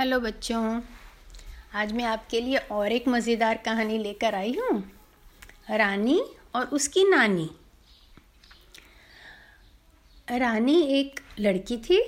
Hello 0.00 0.18
बच्चों, 0.20 0.80
आज 1.74 1.92
मैं 1.92 2.04
आपके 2.04 2.40
लिए 2.40 2.56
और 2.56 2.92
एक 2.92 3.08
मज़ेदार 3.08 3.56
कहानी 3.56 3.98
लेकर 3.98 4.34
आई 4.34 4.56
हूँ। 4.58 4.78
रानी 5.70 6.20
और 6.54 6.66
उसकी 6.66 7.04
नानी। 7.04 7.48
रानी 10.28 10.80
एक 10.98 11.20
लड़की 11.40 11.76
थी, 11.78 12.00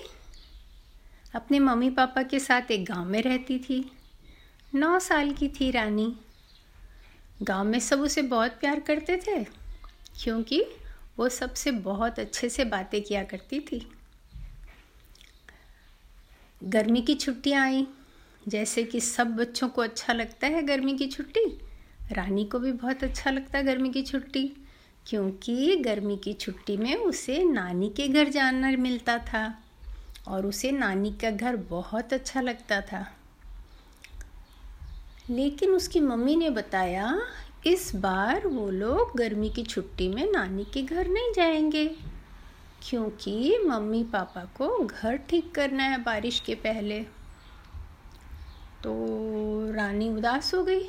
अपने 1.35 1.59
मम्मी 1.59 1.91
पापा 1.91 2.23
के 2.23 2.41
साथ 2.41 2.71
एक 2.71 2.85
गाँव 2.85 3.05
में 3.05 3.21
रहती 3.23 3.59
थी। 3.59 3.85
नौ 4.75 4.99
साल 4.99 5.33
की 5.33 5.49
थी 5.51 5.71
रानी। 5.71 6.13
गाँव 7.43 7.65
में 7.65 7.81
सब 7.81 8.01
उसे 8.01 8.23
बहुत 8.23 8.59
प्यार 8.61 8.81
करते 8.81 9.23
थे, 9.27 9.43
क्योंकि 10.23 10.65
वो 11.19 11.29
सबसे 11.29 11.71
बहुत 11.71 12.19
अच्छे 12.19 12.49
से 12.49 12.65
बातें 12.65 13.03
किया 13.03 13.25
करती 13.25 13.61
थी। 13.61 13.87
गर्मी 16.65 17.03
की 17.03 17.15
छुट्टियाँ 17.15 17.65
आई। 17.65 17.87
जैसे 18.49 18.85
कि 18.85 19.01
सब 19.01 19.37
बच्चों 19.37 19.69
को 19.69 19.83
अच्छा 19.83 20.13
लगता 20.13 20.47
है 20.47 20.63
गर्मी 20.63 20.97
की 20.97 21.07
छुट्टी, 21.07 21.61
रानी 22.13 22.45
को 22.45 22.59
भी 22.59 22.73
बहुत 22.73 23.05
अच्छा 23.05 23.31
लगता 23.31 23.59
है 23.59 23.65
गर्मी 23.65 23.91
की 23.91 24.03
छुट्टी, 24.03 24.57
क्योंकि 25.07 25.77
गर्मी 25.77 26.17
की 26.17 26.33
छुट्टी 26.33 26.77
में 26.77 26.97
उसे 26.97 27.45
नानी 27.45 27.89
के 27.89 28.09
घर 28.09 28.29
जाना 28.29 28.71
मिलता 28.71 29.19
था 29.19 29.63
और 30.29 30.47
उसे 30.47 30.71
नानी 30.71 31.11
का 31.11 31.31
घर 31.31 31.57
बहुत 31.57 32.13
अच्छा 32.13 32.41
लगता 32.41 32.81
था। 32.81 33.17
लेकिन 35.31 35.71
उसकी 35.71 36.01
मम्मी 36.01 36.37
ने 36.37 36.51
बताया, 36.51 37.23
इस 37.67 37.95
बार 37.95 38.47
वो 38.47 38.71
लोग 38.71 39.17
गर्मी 39.17 39.51
की 39.51 39.63
छुट्टी 39.63 40.09
में 40.09 40.33
नानी 40.33 40.65
के 40.65 40.83
घर 40.83 41.09
नहीं 41.09 41.33
जाएँगे। 41.33 42.12
क्योंकि 42.83 43.59
मम्मी 43.67 44.03
पापा 44.05 44.45
को 44.57 44.69
घर 44.85 45.17
ठीक 45.17 45.55
करना 45.55 45.85
है 45.85 46.03
बारिश 46.03 46.41
के 46.41 46.55
पहले। 46.55 47.01
तो 48.83 48.93
रानी 49.73 50.09
उदास 50.11 50.55
हो 50.55 50.63
गई। 50.63 50.89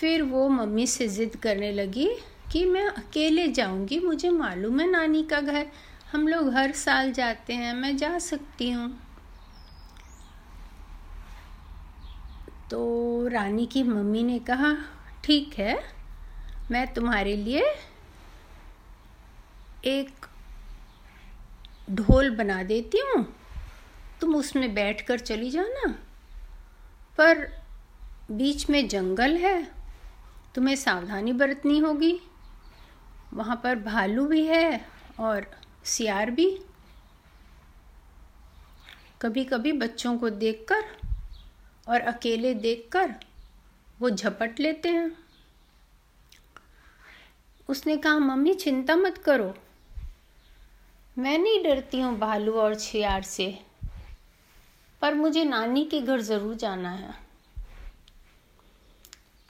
फिर 0.00 0.22
वो 0.22 0.48
मम्मी 0.48 0.86
से 0.86 1.08
ज़िद 1.08 1.36
करने 1.36 1.72
लगी 1.72 2.08
कि 2.52 2.64
मैं 2.64 2.86
अकेले 2.86 3.46
जाऊँगी, 3.48 3.98
मुझे 4.00 4.30
मालूम 4.30 4.80
है 4.80 4.90
नानी 4.90 5.22
का 5.22 5.40
घर। 5.40 5.66
हम 6.12 6.28
लोग 6.28 6.52
हर 6.54 6.72
साल 6.72 7.12
जाते 7.12 7.52
हैं, 7.52 7.74
मैं 7.74 7.96
जा 7.96 8.18
सकती 8.18 8.70
हूँ। 8.70 8.90
तो 12.70 13.28
रानी 13.28 13.66
की 13.66 13.82
मम्मी 13.82 14.22
ने 14.22 14.38
कहा, 14.38 14.74
ठीक 15.24 15.54
है, 15.54 15.78
मैं 16.70 16.86
तुम्हारे 16.94 17.36
लिए 17.36 17.64
एक 19.84 20.26
ढोल 21.90 22.36
बना 22.36 22.62
देती 22.62 22.98
हूँ। 22.98 23.36
तुम 24.20 24.36
उसमें 24.36 24.74
बैठकर 24.74 25.18
चली 25.18 25.50
जाना। 25.50 25.98
पर 27.18 27.62
बीच 28.30 28.70
में 28.70 28.88
जंगल 28.88 29.36
है। 29.36 29.72
तुम्हें 30.54 30.76
सावधानी 30.76 31.32
बरतनी 31.32 31.78
होगी। 31.78 32.20
वहाँ 33.32 33.60
पर 33.64 33.78
भालू 33.78 34.26
भी 34.26 34.46
है 34.46 34.88
और 35.20 35.50
सियार 35.84 36.30
भी। 36.30 36.60
कभी 39.22 39.44
कभी 39.44 39.72
बच्चों 39.72 40.18
को 40.18 40.30
देखकर 40.30 40.84
और 41.88 42.00
अकेले 42.00 42.54
देखकर 42.54 43.14
वो 44.00 44.10
झपट 44.10 44.60
लेते 44.60 44.88
हैं। 44.88 45.18
उसने 47.68 47.96
कहा, 47.96 48.18
मम्मी, 48.18 48.54
चिंता 48.54 48.96
मत 48.96 49.18
करो। 49.18 49.54
मैं 51.16 51.36
नहीं 51.38 51.62
डरती 51.64 52.00
हूँ 52.00 52.16
भालू 52.18 52.52
और 52.52 52.74
छियार 52.74 53.22
से, 53.22 53.46
पर 55.02 55.14
मुझे 55.14 55.44
नानी 55.44 55.84
के 55.84 56.00
घर 56.00 56.20
ज़रूर 56.20 56.54
जाना 56.54 56.90
है। 56.90 57.14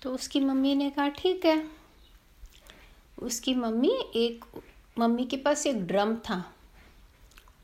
तो 0.03 0.13
उसकी 0.15 0.41
मम्मी 0.41 0.75
ने 0.75 0.89
कहा, 0.91 1.09
ठीक 1.09 1.45
है। 1.45 1.65
उसकी 3.19 3.55
मम्मी 3.55 3.91
एक, 4.17 4.45
मम्मी 4.99 5.25
के 5.25 5.37
पास 5.37 5.67
एक 5.67 5.87
ड्रम 5.87 6.15
था। 6.21 6.45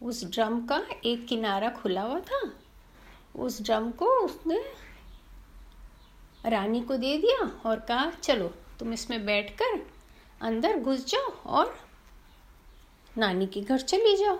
उस 0.03 0.25
ड्रम 0.25 0.61
का 0.67 0.81
एक 1.05 1.27
किनारा 1.27 1.71
खुला 1.71 2.03
हुआ 2.03 2.21
था। 2.21 2.41
उस 3.37 3.61
ड्रम 3.62 3.91
को 3.91 4.06
उसने 4.25 4.61
रानी 6.44 6.81
को 6.81 6.97
दे 6.97 7.17
दिया 7.19 7.50
और 7.67 7.81
कहा, 7.81 8.11
चलो, 8.12 8.49
तुम 8.78 8.93
इसमें 8.93 9.25
बैठकर 9.27 9.81
अंदर 10.43 10.78
घुस 10.78 11.06
जाओ 11.06 11.31
और 11.47 11.77
नानी 13.19 13.47
के 13.47 13.61
घर 13.61 13.81
चली 13.81 14.17
जाओ। 14.17 14.39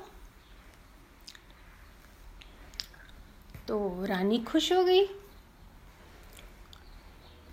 तो 3.69 4.05
रानी 4.05 4.39
खुश 4.39 4.73
हो 4.73 4.85
गई। 4.85 5.05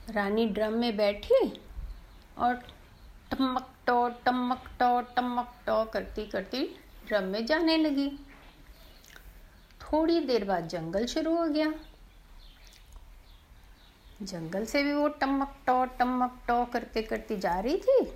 रानी 0.09 0.45
ड्रम 0.45 0.73
में 0.73 0.97
बैठी 0.97 1.61
और 2.37 2.53
टमक 3.31 3.69
टो 3.87 4.09
टमक 4.09 4.67
टो 4.79 5.01
टमक 5.01 5.55
टो 5.65 5.83
करती 5.85 6.25
करती 6.25 6.79
ड्रम 7.07 7.23
में 7.23 7.45
जाने 7.45 7.77
लगी। 7.77 8.09
थोड़ी 9.81 10.19
देर 10.19 10.45
बाद 10.45 10.67
जंगल 10.67 11.05
शुरू 11.05 11.35
हो 11.37 11.47
गया। 11.47 11.73
जंगल 14.21 14.65
से 14.65 14.83
भी 14.83 14.93
वो 14.93 15.07
टमक 15.07 15.57
टो 15.67 15.85
टमक 15.85 16.39
टो 16.47 16.65
करते 16.65 17.01
करती 17.01 17.37
जा 17.37 17.59
रही 17.59 17.77
थी। 17.77 18.13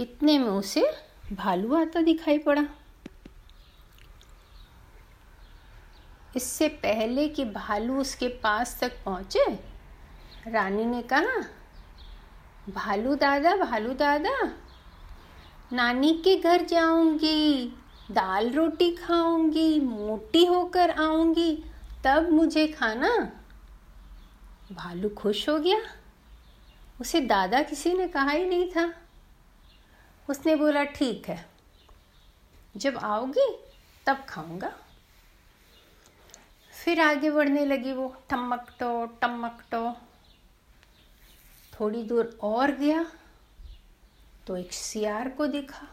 इतने 0.00 0.38
में 0.38 0.48
उसे 0.48 1.13
भालू 1.32 1.74
आता 1.74 2.00
दिखाई 2.02 2.38
पड़ा। 2.38 2.64
इससे 6.36 6.68
पहले 6.68 7.28
कि 7.28 7.44
भालू 7.44 8.00
उसके 8.00 8.28
पास 8.42 8.78
तक 8.80 8.92
पहुँचे, 9.04 9.44
रानी 10.48 10.84
ने 10.84 11.02
कहा, 11.02 11.40
भालू 12.70 13.14
दादा 13.14 13.54
भालू 13.56 13.92
दादा, 13.94 14.34
नानी 15.72 16.12
के 16.24 16.36
घर 16.36 16.64
जाऊँगी, 16.64 17.66
दाल 18.10 18.50
रोटी 18.50 18.90
खाऊँगी, 18.96 19.80
मोटी 19.80 20.44
होकर 20.44 20.90
आऊँगी, 20.90 21.64
तब 22.04 22.28
मुझे 22.30 22.66
खाना। 22.68 23.16
भालू 24.72 25.08
खुश 25.08 25.48
हो 25.48 25.58
गया। 25.58 25.80
उसे 27.00 27.20
दादा 27.20 27.62
किसी 27.62 27.92
ने 27.92 28.08
कहा 28.08 28.30
ही 28.30 28.44
नहीं 28.46 28.68
था। 28.70 28.92
उसने 30.28 30.54
बोला, 30.56 30.84
ठीक 30.84 31.28
है। 31.28 31.44
जब 32.74 32.96
आओगी, 32.96 33.48
तब 34.06 34.24
खाऊँगा। 34.28 34.72
फिर 36.74 37.00
आगे 37.00 37.30
बढ़ने 37.30 37.64
लगी 37.66 37.92
वो, 37.92 38.08
टमक 38.30 38.74
टो 38.80 39.04
टमक 39.22 39.62
टो। 39.70 39.92
थोड़ी 41.72 42.02
दूर 42.02 42.38
और 42.42 42.70
गया 42.70 43.04
तो 44.46 44.56
एक 44.56 44.72
सियार 44.72 45.28
को 45.28 45.46
देखा। 45.46 45.86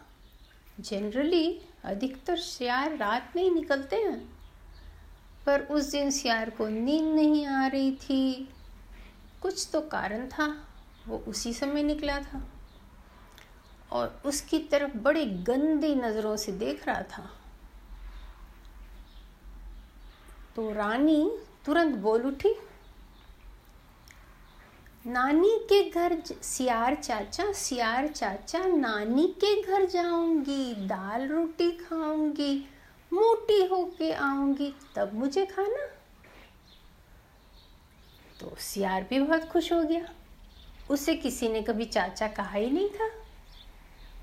जनरली 0.79 1.61
अधिकतर 1.83 2.37
सियार 2.37 2.95
रात 2.97 3.33
में 3.35 3.43
ही 3.43 3.49
निकलते 3.49 3.95
हैं, 3.95 4.19
पर 5.45 5.61
उस 5.61 5.91
दिन 5.91 6.11
सियार 6.11 6.49
को 6.49 6.67
नींद 6.67 7.13
नहीं 7.15 7.45
आ 7.45 7.65
रही 7.67 7.91
थी। 7.93 8.49
कुछ 9.41 9.67
तो 9.73 9.81
कारण 9.81 10.27
था, 10.27 10.47
वो 11.07 11.17
उसी 11.27 11.53
समय 11.53 11.83
निकला 11.83 12.19
था। 12.19 12.43
और 13.91 14.21
उसकी 14.25 14.59
तरफ़ 14.61 14.97
बड़ी 14.97 15.25
गंदी 15.25 15.93
नज़रों 15.95 16.35
से 16.37 16.51
देख 16.51 16.87
रहा 16.87 17.01
था। 17.11 17.29
तो 20.55 20.71
रानी 20.73 21.31
तुरंत 21.65 21.95
बोल 21.95 22.21
उठी, 22.21 22.53
नानी 25.05 25.57
के 25.63 25.83
घर 25.89 26.17
सियार 26.25 26.95
चाचा 26.95 27.51
सियार 27.51 28.07
चाचा, 28.07 28.59
नानी 28.59 29.27
के 29.37 29.61
घर 29.61 29.85
जाऊँगी, 29.85 30.73
दाल 30.75 31.27
रोटी 31.27 31.71
खाऊँगी, 31.71 32.65
मोटी 33.13 33.65
होके 33.65 34.11
आऊँगी, 34.11 34.73
तब 34.95 35.13
मुझे 35.13 35.45
खाना। 35.45 35.87
तो 38.39 38.55
सियार 38.59 39.03
भी 39.03 39.19
बहुत 39.19 39.43
खुश 39.43 39.71
हो 39.73 39.81
गया। 39.83 40.09
उसे 40.89 41.15
किसी 41.15 41.49
ने 41.49 41.61
कभी 41.61 41.85
चाचा 41.85 42.27
कहा 42.27 42.57
ही 42.57 42.69
नहीं 42.71 42.89
था। 42.89 43.09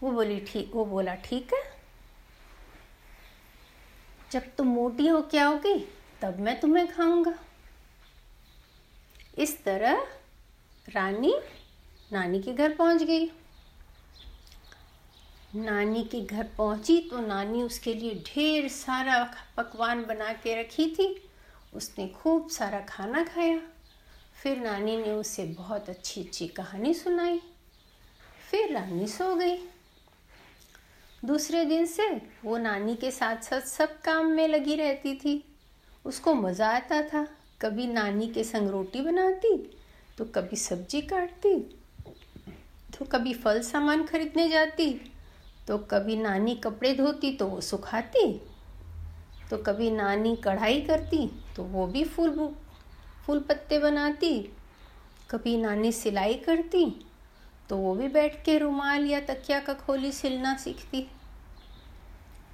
वो 0.02 0.10
बोली, 0.10 0.40
ठीक, 0.40 0.74
वो 0.74 0.84
बोला, 0.84 1.14
ठीक 1.14 1.52
है। 1.54 1.62
जब 4.32 4.54
तुम 4.56 4.66
मोटी 4.66 5.06
हो 5.06 5.20
क्या 5.22 5.46
होगी 5.46 5.74
तब 6.22 6.38
मैं 6.40 6.60
तुम्हें 6.60 6.86
खाऊँगा। 6.88 7.34
इस 9.38 9.62
तरह 9.64 10.06
रानी 10.88 11.34
नानी 12.12 12.40
के 12.42 12.52
घर 12.52 12.74
पहुँच 12.74 13.02
गई। 13.02 13.30
नानी 15.54 16.02
के 16.04 16.20
घर 16.20 16.48
पहुँची 16.58 16.98
तो 17.00 17.20
नानी 17.20 17.62
उसके 17.62 17.94
लिए 17.94 18.14
ढेर 18.26 18.68
सारा 18.68 19.22
पकवान 19.56 20.04
बना 20.04 20.32
के 20.32 20.60
रखी 20.60 20.86
थी। 20.90 21.28
उसने 21.74 22.08
खूब 22.08 22.48
सारा 22.50 22.80
खाना 22.80 23.24
खाया। 23.24 23.60
फिर 24.42 24.58
नानी 24.58 24.96
ने 24.96 25.12
उसे 25.12 25.44
बहुत 25.44 25.88
अच्छी 25.90 26.22
अच्छी 26.22 26.48
कहानी 26.48 26.94
सुनाई। 26.94 27.40
फिर 28.50 28.72
रानी 28.72 29.06
सो 29.06 29.34
गई। 29.36 29.56
दूसरे 31.22 31.64
दिन 31.64 31.86
से 31.86 32.06
वो 32.44 32.56
नानी 32.58 32.94
के 32.96 33.10
साथ 33.10 33.42
साथ 33.42 33.60
सब 33.60 34.00
काम 34.00 34.26
में 34.26 34.46
लगी 34.48 34.74
रहती 34.76 35.14
थी। 35.14 35.42
उसको 36.04 36.34
मज़ा 36.34 36.68
आता 36.68 37.00
था। 37.02 37.26
कभी 37.62 37.86
नानी 37.86 38.26
के 38.26 38.44
संग 38.44 38.68
रोटी 38.70 39.00
बनाती 39.00 39.56
तो 40.18 40.24
कभी 40.24 40.56
सब्ज़ी 40.56 41.00
काटती 41.02 41.54
तो 42.98 43.04
कभी 43.04 43.32
फल 43.34 43.60
सामान 43.62 44.04
खरीदने 44.04 44.48
जाती 44.48 44.90
तो 45.68 45.78
कभी 45.90 46.16
नानी 46.16 46.54
कपड़े 46.54 46.92
धोती 46.94 47.32
तो 47.32 47.46
वो 47.46 47.60
सुखाती 47.60 48.32
तो 49.50 49.56
कभी 49.58 49.90
नानी 49.90 50.36
कढ़ाई 50.36 50.80
करती 50.80 51.26
तो 51.56 51.62
वो 51.64 51.86
भी 51.86 52.04
फूल 52.04 52.30
फूल 53.26 53.40
पत्ते 53.40 53.78
बनाती, 53.78 54.40
कभी 55.30 55.56
नानी 55.56 55.92
सिलाई 55.92 56.34
करती 56.36 56.84
तो 57.70 57.76
वो 57.76 57.94
भी 57.94 58.08
बैठ 58.08 58.42
के 58.44 58.58
रुमाल 58.58 59.04
या 59.06 59.20
तकिया 59.20 59.58
का 59.60 59.72
खोली 59.74 60.12
सिलना 60.12 60.56
सीखती। 60.56 61.06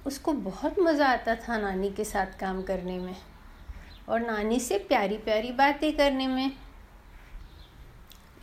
उसको 0.07 0.33
बहुत 0.33 0.79
मज़ा 0.79 1.07
आता 1.07 1.35
था 1.35 1.57
नानी 1.57 1.89
के 1.91 2.03
साथ 2.05 2.39
काम 2.39 2.61
करने 2.63 2.97
में 2.99 3.15
और 4.09 4.19
नानी 4.19 4.59
से 4.59 4.77
प्यारी 4.79 5.17
प्यारी 5.17 5.51
बातें 5.51 5.95
करने 5.97 6.27
में। 6.27 6.51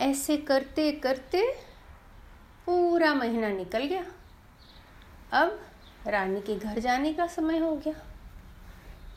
ऐसे 0.00 0.36
करते 0.36 0.90
करते 0.92 1.42
पूरा 2.66 3.14
महीना 3.14 3.48
निकल 3.48 3.84
गया। 3.84 4.04
अब 5.32 5.60
रानी 6.06 6.40
के 6.40 6.56
घर 6.56 6.78
जाने 6.78 7.12
का 7.12 7.26
समय 7.26 7.58
हो 7.58 7.74
गया। 7.76 7.94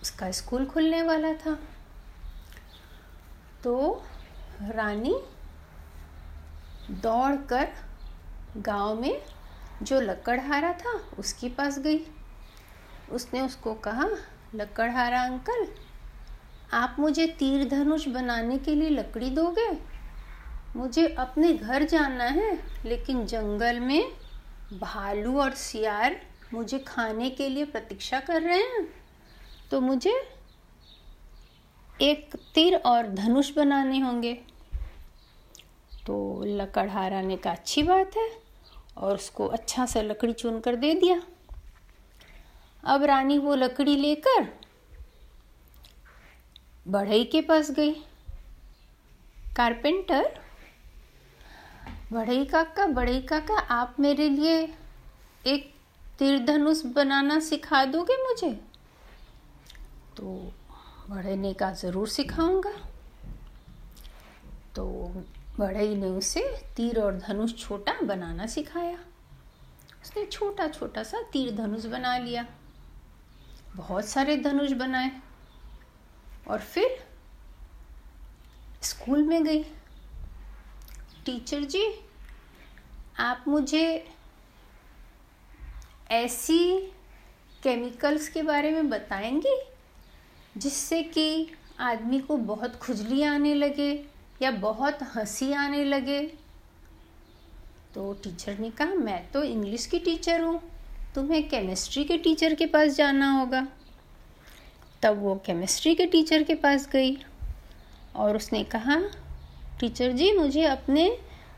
उसका 0.02 0.31
स्कूल 0.31 0.66
खुलने 0.66 1.02
वाला 1.02 1.34
था। 1.34 1.57
तो 3.63 4.04
रानी 4.62 5.16
दौड़कर 6.91 7.67
गाँव 8.57 9.01
में 9.01 9.21
जो 9.81 10.01
लकड़हारा 10.01 10.73
था, 10.73 11.01
उसके 11.19 11.49
पास 11.49 11.79
गई। 11.79 12.05
उसने 13.11 13.41
उसको 13.41 13.73
कहा, 13.73 14.07
लकड़हारा 14.55 15.21
अंकल, 15.21 15.67
आप 16.73 16.95
मुझे 16.99 17.27
तीर 17.27 17.69
धनुष 17.69 18.07
बनाने 18.07 18.57
के 18.57 18.75
लिए 18.75 18.89
लकड़ी 18.89 19.29
दोगे? 19.29 19.95
मुझे 20.75 21.07
अपने 21.07 21.53
घर 21.53 21.83
जाना 21.83 22.23
है, 22.23 22.59
लेकिन 22.85 23.25
जंगल 23.25 23.79
में 23.79 24.11
भालू 24.73 25.41
और 25.41 25.51
सियार 25.51 26.21
मुझे 26.53 26.79
खाने 26.79 27.29
के 27.29 27.49
लिए 27.49 27.65
प्रतीक्षा 27.65 28.19
कर 28.19 28.41
रहे 28.41 28.59
हैं। 28.59 28.87
तो 29.71 29.81
मुझे 29.81 30.29
एक 32.01 32.35
तीर 32.55 32.75
और 32.75 33.07
धनुष 33.07 33.55
बनाने 33.55 33.99
होंगे। 33.99 34.43
तो 36.06 36.44
लकड़हारा 36.48 37.22
ने 37.22 37.38
कहा 37.38 37.54
अच्छी 37.54 37.84
बात 37.84 38.18
है 38.18 38.30
और 38.98 39.16
उसको 39.16 39.48
अच्छा 39.48 39.86
सा 39.86 40.02
लकड़ी 40.02 40.34
चुन 40.34 40.60
कर 40.60 40.75
दे 40.75 40.94
दिया। 40.94 41.22
अब 42.84 43.04
रानी 43.04 43.38
वो 43.38 43.56
लकड़ी 43.56 43.96
लेकर 43.96 44.48
बढ़ई 46.88 47.24
के 47.24 47.42
पास 47.42 47.72
गई। 47.72 47.94
कारपेंटर, 49.56 50.40
बढ़ई 52.13 52.46
काका 52.46 52.86
बढ़ई 52.88 53.22
काका, 53.22 53.56
आप 53.56 53.96
मेरे 54.00 54.30
लिए 54.30 54.57
एक 55.46 55.74
तीर 56.19 56.46
धनुष 56.46 56.81
बनाना 56.86 57.40
सिखा 57.40 57.84
दोगे 57.86 58.18
मुझे? 58.24 58.52
तो 60.18 60.52
बढ़ई 61.10 61.36
ने 61.36 61.56
ज़रूर 61.62 62.07
सिखाऊँगा। 62.07 62.74
तो 64.75 64.86
बढ़ई 65.60 65.96
ने 65.96 66.07
उसे 66.07 66.42
तीर 66.75 67.00
और 67.00 67.18
धनुष 67.18 67.56
छोटा 67.56 67.94
बनाना 68.04 68.48
सिखाया। 68.48 69.00
उसने 70.04 70.25
छोटा 70.25 70.68
छोटा 70.68 71.04
सा 71.04 71.22
तीर 71.22 71.56
धनुष 71.56 71.86
बना 71.86 72.18
लिया। 72.18 72.46
बहुत 73.75 74.06
सारे 74.06 74.38
धनुष 74.38 74.72
बनाए 74.72 75.12
और 76.48 76.60
फिर 76.60 77.07
स्कूल 78.81 79.24
में 79.24 79.44
गई। 79.44 79.63
टीचर 81.25 81.62
जी, 81.62 82.00
आप 83.19 83.46
मुझे 83.48 84.13
ऐसी 86.12 86.80
केमिकल्स 87.63 88.30
के 88.30 88.42
बारे 88.42 88.72
में 88.72 88.90
बताएँगे 88.90 89.68
जिससे 90.57 91.04
कि 91.04 91.52
आदमी 91.80 92.19
को 92.19 92.38
बहुत 92.38 92.75
खुजली 92.75 93.24
आने 93.24 93.54
लगे? 93.54 94.14
या 94.41 94.51
बहुत 94.51 94.99
हँसी 95.01 95.53
आने 95.53 95.83
लगे? 95.83 96.21
तो 97.93 98.13
टीचर 98.13 98.59
ने 98.59 98.69
कहा, 98.69 98.93
मैं 98.93 99.31
तो 99.31 99.43
इंग्लिश 99.43 99.85
की 99.85 99.99
टीचर 99.99 100.41
हूँ। 100.41 100.61
तुम्हें 101.15 101.49
केमिस्ट्री 101.49 102.03
के 102.03 102.17
टीचर 102.17 102.53
के 102.53 102.65
पास 102.65 102.91
जाना 102.91 103.31
होगा। 103.31 103.67
तब 105.01 105.19
वो 105.19 105.35
केमिस्ट्री 105.45 105.95
के 105.95 106.05
टीचर 106.05 106.43
के 106.43 106.55
पास 106.55 106.87
गई 106.87 107.17
और 108.15 108.35
उसने 108.35 108.63
कहा 108.63 109.01
टीचर 109.79 110.11
जी, 110.11 110.31
मुझे 110.31 110.63
अपने 110.63 111.17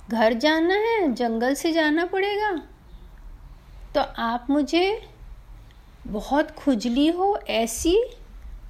घर 0.10 0.34
जाना 0.34 0.74
है, 0.74 1.14
जंगल 1.14 1.54
से 1.54 1.72
जाना 1.72 2.06
पड़ेगा। 2.06 2.52
तो 3.96 4.02
आप 4.02 4.48
मुझे 4.50 5.10
बहुत 6.08 6.52
खुजली 6.52 7.08
हो, 7.08 7.38
ऐसी 7.38 8.04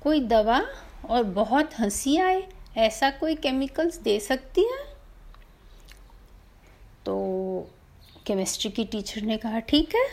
कोई 0.04 0.19
दवा 0.19 0.62
और 1.09 1.24
बहुत 1.24 1.80
हँसी 1.80 2.18
आए 2.18 2.48
ऐसा 2.78 3.10
कोई 3.10 3.36
केमिकल्स 3.36 3.98
दे 3.98 4.20
सकती 4.20 4.64
है? 4.64 4.84
तो 7.06 7.16
केमिस्ट्री 8.28 8.72
की 8.72 8.84
टीचर 8.86 9.22
ने 9.22 9.38
कहा, 9.38 9.60
ठीक 9.60 9.96
है, 9.96 10.08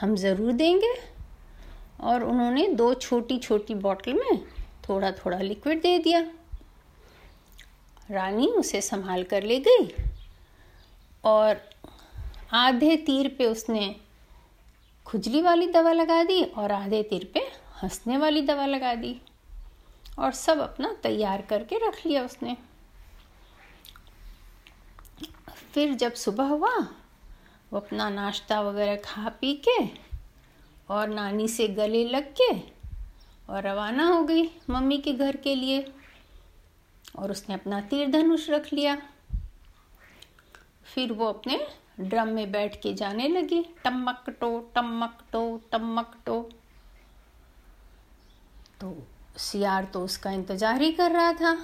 हम 0.00 0.14
ज़रूर 0.16 0.52
देंगे। 0.52 0.94
और 2.00 2.24
उन्होंने 2.24 2.66
दो 2.68 2.92
छोटी 2.94 3.38
छोटी 3.38 3.74
बॉटल 3.74 4.12
में 4.12 4.44
थोड़ा 4.88 5.10
थोड़ा 5.12 5.38
लिक्विड 5.38 5.80
दे 5.82 5.98
दिया। 5.98 6.20
रानी 8.10 8.46
उसे 8.48 8.80
संभाल 8.80 9.22
कर 9.24 9.42
ले 9.42 9.58
गई 9.60 9.88
और 11.24 11.60
आधे 12.52 12.96
तीर 12.96 13.28
पे 13.38 13.46
उसने 13.46 13.94
खुजली 15.06 15.42
वाली 15.42 15.66
दवा 15.66 15.92
लगा 15.92 16.22
दी 16.24 16.42
और 16.44 16.72
आधे 16.72 17.02
तीर 17.02 17.30
पे 17.34 17.40
हंसने 17.82 18.16
वाली 18.16 18.42
दवा 18.42 18.66
लगा 18.66 18.94
दी। 18.94 19.20
और 20.18 20.32
सब 20.32 20.58
अपना 20.58 20.92
तैयार 21.02 21.42
करके 21.42 21.76
रख 21.88 22.04
लिया 22.06 22.24
उसने। 22.24 22.56
फिर 25.72 25.94
जब 25.94 26.12
सुबह 26.14 26.44
हुआ, 26.44 26.76
वो 27.72 27.76
अपना 27.76 28.08
नाश्ता 28.10 28.60
वगैरह 28.60 28.96
खा 29.04 29.28
पी 29.40 29.54
के 29.68 29.78
और 30.90 31.08
नानी 31.08 31.48
से 31.48 31.68
गले 31.68 32.04
लग 32.04 32.32
के 32.40 32.52
और 33.52 33.62
रवाना 33.62 34.06
हो 34.08 34.22
गई 34.24 34.50
मम्मी 34.70 34.98
के 34.98 35.12
घर 35.12 35.36
के 35.36 35.54
लिए 35.54 35.92
और 37.18 37.30
उसने 37.30 37.54
अपना 37.54 37.80
तीर 37.80 38.10
धनुष 38.10 38.48
रख 38.50 38.72
लिया। 38.72 38.96
फिर 40.84 41.12
वो 41.12 41.26
अपने 41.26 41.66
ड्रम 42.00 42.28
में 42.28 42.52
बैठ 42.52 42.80
के 42.82 42.92
जाने 42.94 43.28
लगी 43.28 43.62
टमक 43.84 44.30
टो 44.40 44.58
टमक 44.74 45.18
टो 45.32 45.42
टमक 45.72 46.14
टो। 46.26 46.40
तो 48.80 48.90
सियार 49.36 49.84
तो 49.84 50.00
उसका 50.04 50.30
इंतज़ार 50.30 50.82
ही 50.82 50.90
कर 50.92 51.10
रहा 51.10 51.32
था 51.32 51.54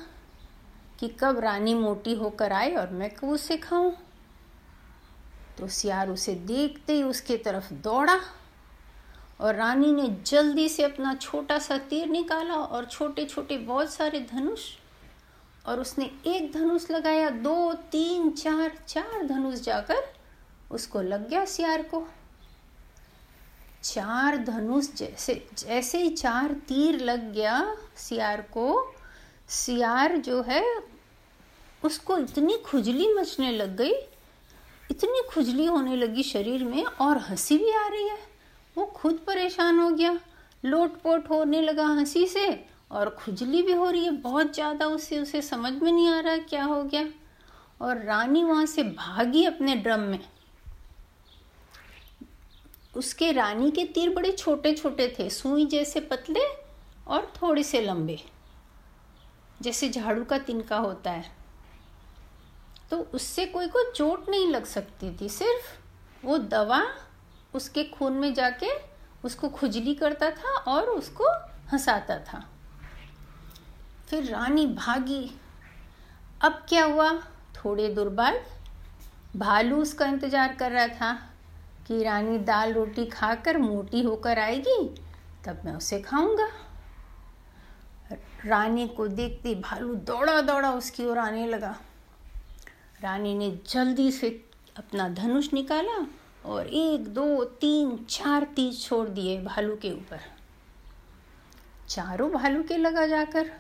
कि 1.01 1.09
कब 1.21 1.39
रानी 1.39 1.75
मोटी 1.75 2.15
होकर 2.15 2.53
आए 2.53 2.75
और 2.75 2.91
मैं 2.91 3.11
कब 3.11 3.29
उसे 3.29 3.57
खाऊं। 3.57 3.91
तो 5.59 5.69
सियार 5.69 6.11
उसे 6.11 6.35
देखते 6.35 6.93
ही 6.93 7.03
उसके 7.03 7.37
तरफ़ 7.37 7.73
दौड़ा 7.75 8.19
और 9.41 9.55
रानी 9.55 9.93
ने 9.93 10.09
जल्दी 10.27 10.69
से 10.69 10.83
अपना 10.83 11.15
छोटा 11.15 11.59
सा 11.59 11.79
तीर 11.91 12.09
निकाला 12.09 12.55
और 12.55 12.85
छोटे 12.85 13.25
छोटे 13.25 13.59
बहुत 13.59 13.93
सारे 13.93 14.21
धनुष 14.33 14.69
और 15.67 15.81
उसने 15.81 16.11
एक 16.27 16.53
धनुष 16.53 16.91
लगाया, 16.91 17.31
दो, 17.31 17.73
तीन, 17.93 18.31
चार 18.31 18.73
चार 18.89 19.27
धनुष 19.27 19.61
जाकर 19.61 20.13
उसको 20.71 21.03
लग 21.03 21.29
गया 21.29 21.45
सियार 21.45 21.83
को। 21.83 22.07
चार 23.83 24.37
धनुष 24.37 24.89
जैसे 24.97 25.35
जैसे 25.59 25.99
ही 25.99 26.11
चार 26.11 26.53
तीर 26.69 26.99
लग 27.01 27.33
गया 27.33 27.77
सियार 27.97 28.41
को, 28.41 28.95
सियार 29.49 30.17
जो 30.17 30.41
है, 30.43 30.65
उसको 31.83 32.17
इतनी 32.19 32.57
खुजली 32.67 33.13
मचने 33.15 33.53
लग 33.53 33.77
गई, 33.77 33.93
इतनी 34.91 35.23
खुजली 35.31 35.67
होने 35.67 35.97
लगी 35.97 36.23
शरीर 36.23 36.65
में 36.65 36.85
और 36.85 37.19
हँसी 37.19 37.59
भी 37.59 37.71
आ 37.73 37.87
रही 37.89 38.09
है। 38.09 38.19
वो 38.77 38.85
खुद 38.87 39.21
परेशान 39.27 39.79
हो 39.79 39.91
गया 39.91 40.19
लोट 40.65 41.01
पोट 41.03 41.31
होने 41.31 41.61
लगा 41.63 41.87
हँसी 41.87 42.27
से 42.27 42.49
और 42.91 43.11
खुजली 43.19 43.63
भी 43.63 43.73
हो 43.73 43.91
रही 43.91 44.05
है 44.05 44.11
बहुत 44.11 44.55
ज़्यादा, 44.55 44.87
उसे 44.87 45.19
उसे 45.19 45.43
समझ 45.43 45.73
में 45.73 45.91
नहीं 45.93 46.09
आ 46.09 46.21
रहा 46.21 46.37
क्या 46.37 46.65
हो 46.65 46.83
गया। 46.85 47.05
और 47.81 48.03
रानी 48.03 48.43
वहाँ 48.45 48.67
से 48.67 48.83
भागी 48.83 49.45
अपने 49.45 49.77
ड्रम 49.77 50.01
में। 50.01 50.19
उसके 52.95 53.31
रानी 53.33 53.71
के 53.71 53.85
तीर 53.85 54.15
बड़े 54.15 54.33
छोटे 54.33 54.75
छोटे 54.75 55.15
थे, 55.19 55.29
सुई 55.31 55.67
जैसे 55.67 56.01
पतले 56.03 56.41
और 57.07 57.33
थोड़े 57.37 57.63
से 57.63 57.81
लंबे, 57.81 58.19
जैसे 59.61 59.89
झाड़ू 59.89 60.25
का 60.25 60.39
तिनका 60.39 60.77
होता 60.77 61.11
है। 61.11 61.39
तो 62.91 62.99
उससे 63.15 63.47
कोई 63.47 63.67
को 63.67 63.91
चोट 63.93 64.29
नहीं 64.31 64.47
लग 64.49 64.65
सकती 64.65 65.17
थी, 65.17 65.29
सिर्फ़ 65.29 66.27
वो 66.27 66.39
दवा 66.39 66.83
उसके 67.55 67.85
खून 67.85 68.13
में 68.13 68.33
जाके 68.35 68.69
उसको 69.25 69.49
खुजली 69.49 69.95
करता 69.95 70.31
था 70.31 70.55
और 70.69 70.89
उसको 70.89 71.31
हंसाता 71.73 72.19
था। 72.25 72.45
फिर 74.09 74.25
रानी 74.25 74.67
भागी। 74.67 75.31
अब 76.41 76.63
क्या 76.69 76.85
हुआ? 76.85 77.13
थोड़े 77.57 77.89
दूर 77.89 78.09
बाद 78.11 78.45
भालू 79.37 79.77
उसका 79.77 80.07
इंतज़ार 80.07 80.55
कर 80.55 80.73
रहा 80.73 80.87
था। 80.89 81.30
कि 81.91 82.03
रानी 82.03 82.39
दाल 82.39 82.73
रोटी 82.73 83.05
खाकर 83.07 83.57
मोटी 83.59 84.03
होकर 84.03 84.39
आएगी, 84.39 84.83
तब 85.45 85.63
मैं 85.65 85.73
उसे 85.73 85.99
खाऊँगा। 86.01 86.47
रानी 88.47 88.87
को 88.89 89.07
देखते 89.09 89.55
भालू 89.55 89.95
दौड़ा 89.95 90.41
दौड़ा 90.41 90.71
उसकी 90.73 91.07
ओर 91.07 91.19
आने 91.19 91.47
लगा। 91.47 91.75
रानी 93.03 93.35
ने 93.35 93.51
जल्दी 93.69 94.11
से 94.13 94.29
अपना 94.77 95.09
धनुष 95.09 95.53
निकाला 95.53 95.97
और 96.47 96.67
एक, 96.67 97.09
दो, 97.09 97.45
तीन, 97.45 97.97
चार 98.11 98.47
तीज 98.57 98.83
छोड़ 98.83 99.09
दिए 99.09 99.41
भालू 99.43 99.77
के 99.77 99.93
ऊपर। 99.93 100.21
चारों 101.89 102.31
भालू 102.33 102.63
के 102.63 102.77
लगा 102.77 103.07
जाकर। 103.07 103.51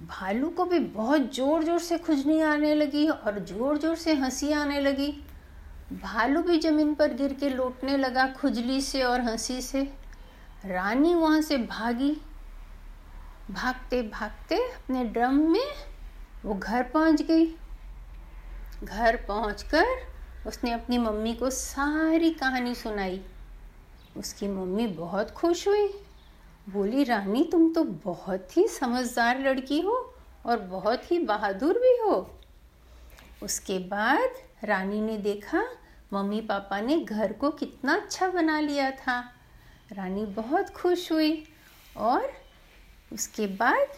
भालू 0.00 0.48
को 0.48 0.64
भी 0.64 0.78
बहुत 0.78 1.32
ज़ोर 1.34 1.64
ज़ोर 1.64 1.78
से 1.78 1.98
खुजनी 1.98 2.40
आने 2.42 2.74
लगी 2.74 3.08
और 3.08 3.38
ज़ोर 3.44 3.78
ज़ोर 3.78 3.96
से 3.96 4.14
हँसी 4.14 4.52
आने 4.52 4.80
लगी। 4.80 5.12
भालू 5.92 6.42
भी 6.42 6.58
ज़मीन 6.58 6.94
पर 6.94 7.14
गिर 7.14 7.32
के 7.32 7.48
लौटने 7.50 7.96
लगा 7.96 8.26
खुजली 8.26 8.80
से 8.80 9.02
और 9.02 9.20
हँसी 9.20 9.62
से। 9.62 9.92
रानी 10.64 11.14
वहाँ 11.14 11.40
से 11.40 11.58
भागी। 11.58 12.20
भागते 13.50 14.02
भागते 14.02 14.56
अपने 14.56 15.04
ड्रम 15.04 15.34
में 15.34 15.74
वो 16.44 16.54
घर 16.54 16.82
पहुँच 16.82 17.22
गई। 17.22 17.56
घर 18.84 19.16
पहुंचकर 19.16 19.84
उसने 20.46 20.72
अपनी 20.72 20.98
मम्मी 20.98 21.34
को 21.34 21.50
सारी 21.50 22.30
कहानी 22.30 22.74
सुनाई। 22.74 23.24
उसकी 24.16 24.48
मम्मी 24.48 24.86
बहुत 24.86 25.30
खुश 25.30 25.68
हुई। 25.68 25.88
बोली, 26.68 27.04
रानी, 27.04 27.48
तुम 27.52 27.72
तो 27.72 27.84
बहुत 27.84 28.56
ही 28.56 28.68
समझदार 28.68 29.40
लड़की 29.40 29.80
हो 29.80 30.14
और 30.46 30.58
बहुत 30.58 31.12
ही 31.12 31.18
बहादुर 31.18 31.74
भी 31.78 31.98
हो। 32.02 32.38
उसके 33.42 33.78
बाद 33.78 34.47
रानी 34.64 35.00
ने 35.00 35.18
देखा, 35.18 35.64
मम्मी 36.12 36.40
पापा 36.40 36.80
ने 36.80 37.00
घर 37.00 37.32
को 37.32 37.50
कितना 37.50 37.94
अच्छा 37.94 38.28
बना 38.28 38.60
लिया 38.60 38.90
था। 38.90 39.34
रानी 39.92 40.24
बहुत 40.26 40.70
खुश 40.70 41.12
हुई 41.12 41.46
और 41.96 42.32
उसके 43.12 43.46
बाद 43.46 43.88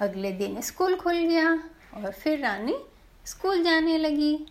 अगले 0.00 0.32
दिन 0.32 0.60
स्कूल 0.60 0.96
खुल 0.96 1.14
गया 1.14 1.52
और 1.94 2.10
फिर 2.10 2.38
रानी 2.38 2.76
स्कूल 3.26 3.62
जाने 3.62 3.98
लगी। 3.98 4.46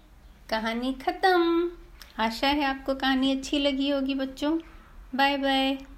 कहानी 0.49 0.93
ख़त्म। 0.93 1.71
आशा 2.19 2.47
है 2.47 2.63
आपको 2.63 2.95
कहानी 2.95 3.37
अच्छी 3.37 3.59
लगी 3.59 3.89
होगी 3.89 4.15
बच्चों। 4.15 4.57
Bye 5.15 5.37
bye. 5.37 5.92